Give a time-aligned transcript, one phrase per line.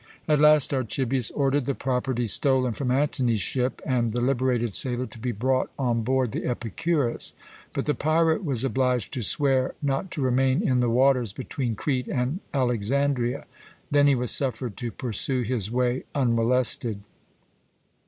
[0.27, 5.19] At last Archibius ordered the property stolen from Antony's ship, and the liberated sailor to
[5.19, 7.35] be brought on board the Epicurus,
[7.71, 12.07] but the pirate was obliged to swear not to remain in the waters between Crete
[12.07, 13.45] and Alexandria.
[13.91, 17.03] Then he was suffered to pursue his way unmolested.